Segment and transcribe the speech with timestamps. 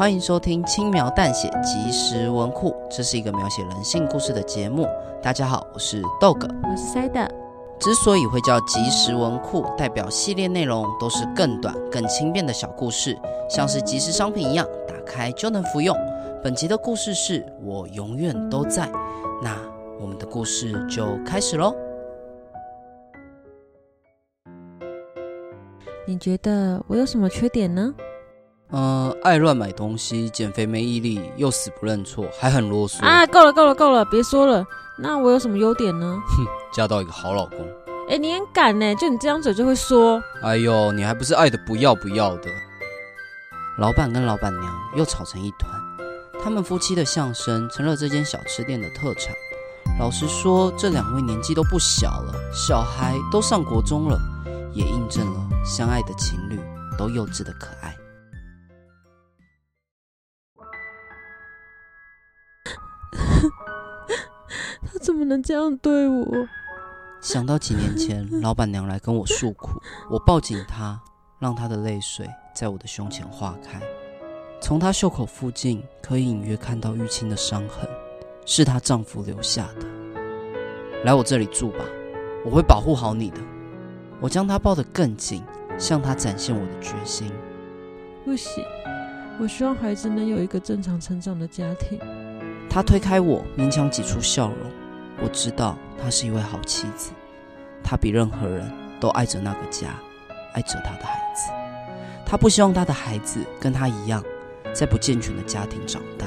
[0.00, 4.88] 欢迎收听轻描淡写即时文库，这是一个描写人性故事的节目。
[5.20, 7.20] 大家好，我是 Dog，，我是塞德。
[7.78, 13.14] 之所以会叫即时文库，代表系列内容都是更短、更轻便的小故事，
[13.46, 15.94] 像是即时商品一样，打开就能服用。
[16.42, 18.90] 本集的故事是我永远都在。
[19.42, 19.54] 那
[20.00, 21.74] 我们的故事就开始喽。
[26.06, 27.94] 你觉得我有什么缺点呢？
[28.72, 33.04] 嗯、呃，爱乱买东西，减肥没毅力，又死不认错，还很啰嗦。
[33.04, 34.64] 啊，够了，够了，够了，别说了。
[34.96, 36.18] 那我有什么优点呢？
[36.36, 37.58] 哼，嫁到一个好老公。
[38.08, 40.22] 哎，你很敢呢，就你这张嘴就会说。
[40.42, 42.48] 哎呦，你还不是爱的不要不要的。
[43.78, 45.72] 老板跟老板娘又吵成一团，
[46.42, 49.34] 他们夫妻的相声成了这间小吃店的特产。
[49.98, 54.18] 老实说，这两位年纪都不小了，小孩都上国中了。
[54.72, 56.60] 也印证了相爱的情侣
[56.96, 57.96] 都幼稚的可爱。
[65.10, 66.24] 怎么能这样对我？
[67.20, 69.70] 想到几年前 老板娘来跟我诉苦，
[70.08, 71.00] 我抱紧她，
[71.40, 73.80] 让她的泪水在我的胸前化开。
[74.60, 77.88] 从她袖口附近可以隐约看到淤青的伤痕，
[78.46, 79.86] 是她丈夫留下的。
[81.04, 81.84] 来我这里住吧，
[82.44, 83.40] 我会保护好你的。
[84.20, 85.42] 我将她抱得更紧，
[85.76, 87.30] 向她展现我的决心。
[88.24, 88.64] 不行，
[89.40, 91.98] 我希望孩子能有一个正常成长的家庭。
[92.70, 94.79] 她推开我，勉强挤出笑容。
[95.22, 97.12] 我知道她是一位好妻子，
[97.82, 99.88] 她比任何人都爱着那个家，
[100.54, 101.50] 爱着她的孩子。
[102.24, 104.24] 她不希望她的孩子跟她一样，
[104.72, 106.26] 在不健全的家庭长大。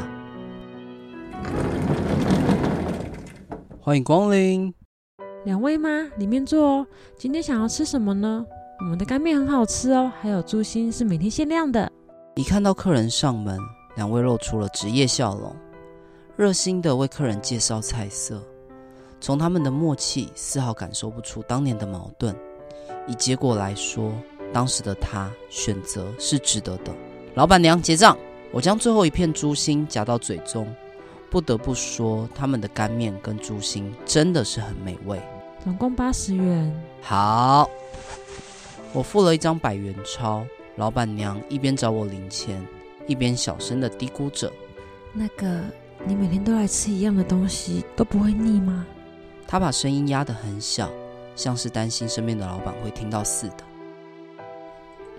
[3.81, 4.73] 欢迎光临。
[5.44, 5.89] 两位吗？
[6.17, 6.88] 里面坐哦。
[7.17, 8.45] 今天想要吃什么呢？
[8.80, 11.91] 我们的干面很好吃哦，还有猪心是每天限量的。
[12.35, 13.59] 一看到客人上门，
[13.95, 15.55] 两位露出了职业笑容，
[16.38, 18.41] 热心的为客人介绍菜色。
[19.23, 22.35] 从他们的默契，丝毫感受不出当年的矛盾。
[23.07, 24.11] 以结果来说，
[24.51, 26.91] 当时的他选择是值得的。
[27.34, 28.17] 老板娘结账，
[28.51, 30.67] 我将最后一片猪心夹到嘴中。
[31.31, 35.22] 不得不说，他们的干面跟猪心真的是很美味。
[35.63, 36.84] 总共八十元。
[37.01, 37.69] 好，
[38.91, 40.45] 我付了一张百元钞。
[40.75, 42.61] 老板娘一边找我零钱，
[43.07, 44.51] 一边小声的嘀咕着
[45.16, 45.61] ：“那个，
[46.05, 48.85] 你每天都来吃一样的东西，都不会腻吗？”
[49.47, 50.89] 他把声音压得很小，
[51.35, 53.63] 像是担心身边的老板会听到似的。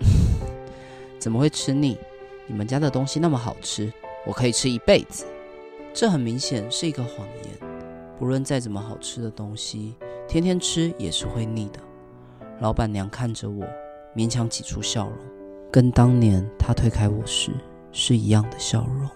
[1.19, 1.97] 怎么会吃腻？
[2.47, 3.91] 你们家的东西那么好吃，
[4.25, 5.25] 我可以吃一辈子。
[5.93, 7.57] 这很明显是一个谎言。
[8.19, 9.95] 不论再怎么好吃的东西，
[10.27, 11.79] 天天吃也是会腻的。
[12.59, 13.65] 老板娘看着我，
[14.15, 15.17] 勉强挤出笑容，
[15.71, 17.51] 跟当年她推开我时
[17.91, 19.09] 是一样的笑容。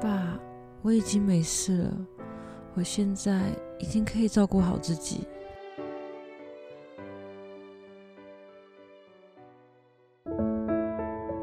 [0.00, 0.38] 爸，
[0.80, 1.90] 我已经没事了，
[2.74, 3.38] 我现在
[3.78, 5.26] 已经可以照顾好自己。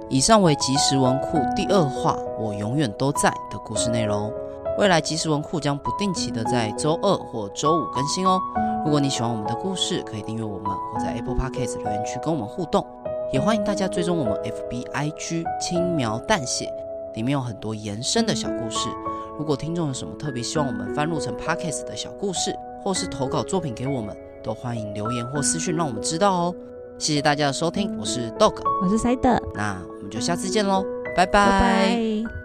[0.09, 4.33] 以上为即时文库第二话《我永远都在》的故事内容。
[4.79, 8.39] 未来即时文库将不定期的在周二或周五更新哦。
[8.83, 12.83] 如果你喜欢我们的故事，可以订阅我们或在 Apple Podcast 留言区跟我们互动。
[13.31, 16.67] 也欢迎大家追踪我们 FB IG 轻描淡写，
[17.15, 18.89] 里面有很多延伸的小故事。
[19.37, 22.53] 如果听众有什么特别希望我们翻录成 Podcast 的小故事，
[22.83, 26.55] 或是投稿作品给我们，都欢迎留言或私讯让我们知道哦。
[26.97, 30.83] 谢谢大家的收听，我是 Dog，我是 Side，那我们就下次见喽，
[31.15, 31.31] 拜拜。
[31.45, 32.38] 拜拜。